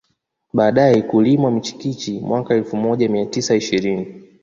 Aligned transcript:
Baadae 0.53 1.01
kulimwa 1.01 1.51
michikichi 1.51 2.19
mwaka 2.19 2.55
elfu 2.55 2.77
moja 2.77 3.09
mia 3.09 3.25
tisa 3.25 3.55
ishirini 3.55 4.23